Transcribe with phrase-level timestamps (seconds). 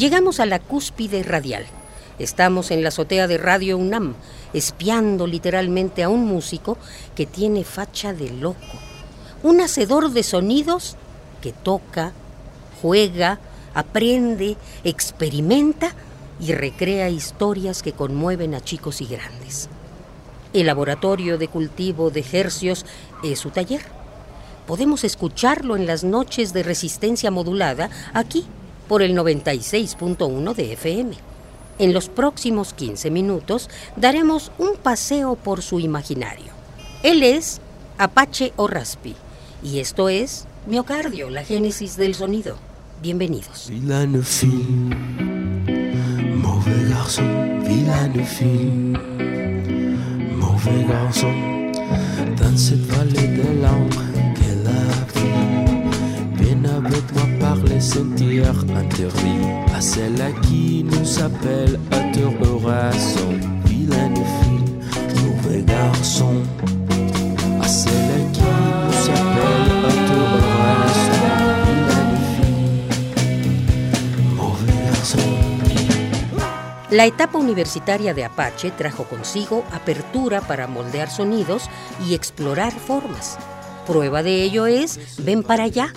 [0.00, 1.66] Llegamos a la cúspide radial.
[2.18, 4.14] Estamos en la azotea de Radio UNAM,
[4.54, 6.78] espiando literalmente a un músico
[7.14, 8.78] que tiene facha de loco.
[9.42, 10.96] Un hacedor de sonidos
[11.42, 12.14] que toca,
[12.80, 13.40] juega,
[13.74, 15.92] aprende, experimenta
[16.40, 19.68] y recrea historias que conmueven a chicos y grandes.
[20.54, 22.86] El laboratorio de cultivo de hercios
[23.22, 23.82] es su taller.
[24.66, 28.46] Podemos escucharlo en las noches de resistencia modulada aquí
[28.90, 31.12] por el 96.1 de FM.
[31.78, 36.52] En los próximos 15 minutos daremos un paseo por su imaginario.
[37.04, 37.60] Él es
[37.98, 39.14] Apache o Raspi
[39.62, 42.56] y esto es Miocardio, la génesis del sonido.
[43.00, 43.68] Bienvenidos.
[43.70, 44.96] Villanefil,
[46.34, 48.98] mauvais garçon, Villanefil,
[50.36, 51.32] mauvais garçon,
[52.36, 54.09] dans cette de l'ombre
[57.96, 58.40] interdits,
[59.72, 59.80] à
[65.62, 66.42] garçon.
[76.90, 81.70] La etapa universitaria de Apache trajo consigo apertura para moldear sonidos
[82.06, 83.38] y explorar formas.
[83.86, 85.92] Prueba de ello es Ven para allá,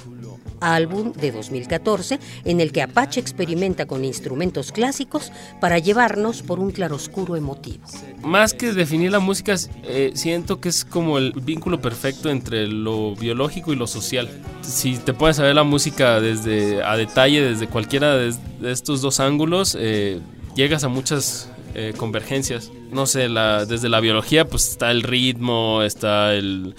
[0.64, 6.72] álbum de 2014 en el que Apache experimenta con instrumentos clásicos para llevarnos por un
[6.72, 7.84] claroscuro emotivo.
[8.24, 13.16] Más que definir la música, eh, siento que es como el vínculo perfecto entre lo
[13.16, 14.30] biológico y lo social.
[14.62, 19.78] Si te puedes saber la música desde a detalle, desde cualquiera de, estos dos ángulos,
[19.80, 20.20] eh,
[20.56, 22.72] llegas a muchas eh, convergencias.
[22.92, 23.28] No sé,
[23.68, 26.76] desde la biología, pues está el ritmo, está el.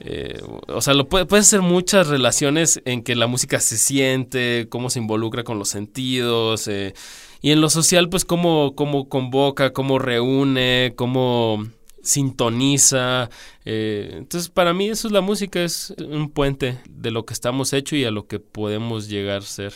[0.00, 4.66] Eh, o sea, lo puede, puedes hacer muchas relaciones en que la música se siente,
[4.68, 6.68] cómo se involucra con los sentidos.
[6.68, 6.94] eh,
[7.40, 11.64] y en lo social, pues cómo, cómo convoca, cómo reúne, cómo
[12.02, 13.30] sintoniza.
[13.64, 17.72] eh, entonces, para mí eso es la música, es un puente de lo que estamos
[17.72, 19.74] hecho y a lo que podemos llegar a ser.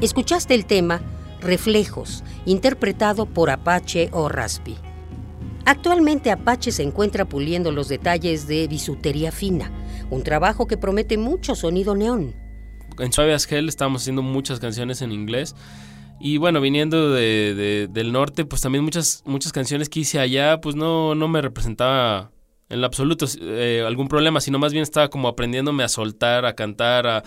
[0.00, 1.00] Escuchaste el tema
[1.40, 4.76] Reflejos, interpretado por Apache o Raspi.
[5.66, 9.70] Actualmente Apache se encuentra puliendo los detalles de bisutería fina,
[10.10, 12.34] un trabajo que promete mucho sonido neón.
[12.98, 15.54] En Suave as Hell estamos haciendo muchas canciones en inglés.
[16.18, 20.60] Y bueno, viniendo de, de- del norte, pues también muchas, muchas canciones que hice allá,
[20.60, 22.30] pues no, no me representaba
[22.68, 27.06] en absoluto eh, algún problema, sino más bien estaba como aprendiéndome a soltar, a cantar,
[27.06, 27.22] a-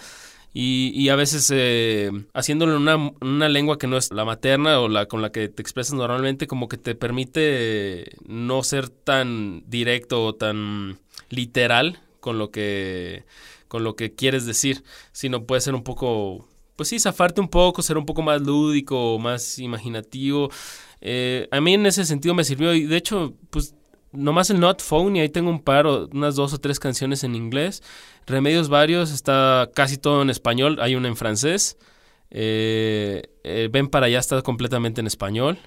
[0.54, 4.80] y, y a veces eh, haciéndolo en una, una lengua que no es la materna
[4.80, 9.64] o la con la que te expresas normalmente, como que te permite no ser tan
[9.68, 13.26] directo o tan literal con lo que
[13.68, 14.84] con lo que quieres decir,
[15.14, 19.18] sino puede ser un poco, pues sí, zafarte un poco, ser un poco más lúdico,
[19.18, 20.52] más imaginativo.
[21.02, 23.74] Eh, a mí en ese sentido me sirvió y de hecho, pues
[24.14, 27.24] nomás el Not Phone y ahí tengo un par, o- unas dos o tres canciones
[27.24, 27.82] en inglés.
[28.26, 31.78] Remedios varios, está casi todo en español, hay una en francés.
[32.32, 35.58] Eh, eh, Ven para allá está completamente en español.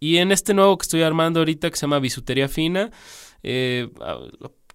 [0.00, 2.90] Y en este nuevo que estoy armando ahorita que se llama Bisutería Fina,
[3.44, 4.18] eh, ah,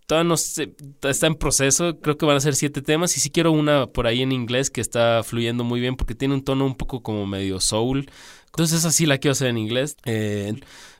[0.06, 3.52] todavía no está en proceso, creo que van a ser siete temas y sí quiero
[3.52, 6.76] una por ahí en inglés que está fluyendo muy bien porque tiene un tono un
[6.76, 8.10] poco como medio soul.
[8.46, 9.98] Entonces esa sí la quiero hacer en inglés.
[10.06, 10.56] Eh,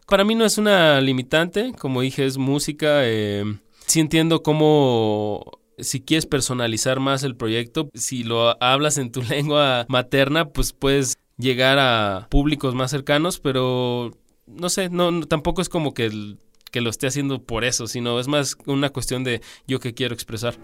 [0.08, 3.02] para mí no es una limitante, como dije, es música.
[3.04, 3.44] eh,
[3.86, 9.86] sí entiendo cómo si quieres personalizar más el proyecto, si lo hablas en tu lengua
[9.90, 14.12] materna, pues puedes llegar a públicos más cercanos, pero
[14.48, 16.10] no sé, no, no- tampoco es como que,
[16.72, 20.14] que lo esté haciendo por eso, sino es más una cuestión de yo que quiero
[20.16, 20.56] expresar.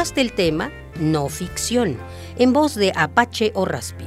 [0.00, 1.98] Escuchaste el tema No Ficción,
[2.38, 4.06] en voz de Apache o Raspi.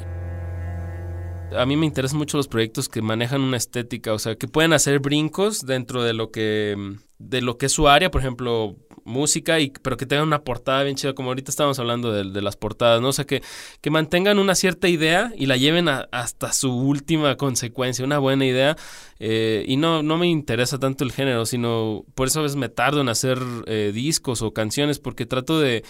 [1.55, 4.73] a mí me interesan mucho los proyectos que manejan una estética, o sea, que pueden
[4.73, 6.75] hacer brincos dentro de lo que
[7.19, 10.83] de lo que es su área, por ejemplo, música y pero que tengan una portada
[10.83, 13.09] bien chida, como ahorita estábamos hablando de, de las portadas, ¿no?
[13.09, 13.41] O sea, que,
[13.81, 18.45] que mantengan una cierta idea y la lleven a- hasta su última consecuencia, una buena
[18.45, 18.75] idea.
[19.19, 22.69] eh, y no, no me interesa tanto el género, sino por eso a veces me
[22.69, 25.83] tardo en hacer eh, discos o canciones, porque trato de,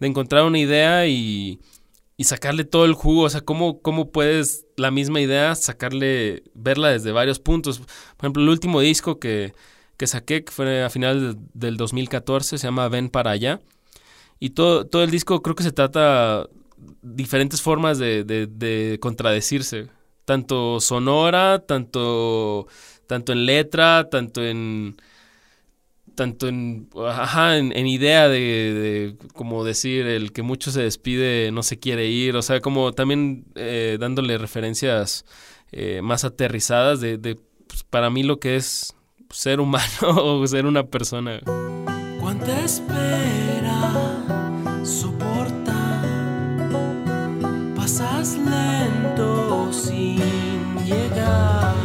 [0.00, 1.60] de encontrar una idea y,
[2.16, 3.22] y sacarle todo el jugo.
[3.22, 7.78] O sea, ¿cómo, ¿cómo puedes la misma idea sacarle, verla desde varios puntos?
[7.80, 7.88] Por
[8.26, 9.52] ejemplo, el último disco que,
[10.00, 13.60] que saqué, que fue a final de- del 2014, se llama Ven para allá.
[14.40, 16.48] Y todo, todo el disco creo que se trata
[17.02, 19.88] diferentes formas de, de- de contradecirse.
[20.24, 22.66] Tanto sonora, tanto,
[23.06, 24.96] tanto en letra, tanto en
[26.14, 31.50] tanto en, ajá, en, en idea de, de, como decir, el que mucho se despide
[31.52, 35.24] no se quiere ir, o sea, como también eh, dándole referencias
[35.72, 37.36] eh, más aterrizadas de, de
[37.68, 38.94] pues, para mí lo que es
[39.30, 41.40] ser humano o ser una persona.
[42.20, 43.80] Cuánta espera
[44.82, 46.02] soporta,
[47.76, 51.79] pasas lento sin llegar.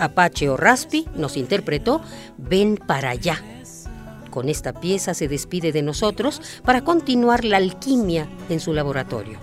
[0.00, 2.00] Apache o Raspi nos interpretó
[2.38, 3.42] Ven para allá.
[4.30, 9.38] Con esta pieza se despide de nosotros para continuar la alquimia en su laboratorio.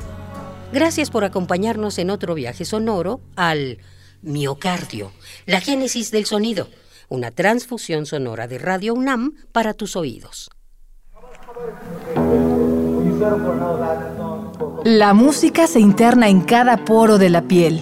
[0.71, 3.79] Gracias por acompañarnos en otro viaje sonoro al
[4.21, 5.11] miocardio,
[5.45, 6.67] la génesis del sonido,
[7.09, 10.49] una transfusión sonora de Radio UNAM para tus oídos.
[14.83, 17.81] La música se interna en cada poro de la piel,